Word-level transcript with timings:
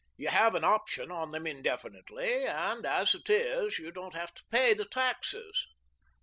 You 0.17 0.29
have 0.29 0.55
an 0.55 0.63
option 0.63 1.11
on 1.11 1.29
them 1.29 1.45
indefinitely, 1.45 2.45
and, 2.47 2.87
as 2.87 3.13
it 3.13 3.29
is, 3.29 3.77
you 3.77 3.91
don't 3.91 4.15
have 4.15 4.33
to 4.33 4.43
pay 4.49 4.73
the 4.73 4.85
taxes." 4.85 5.67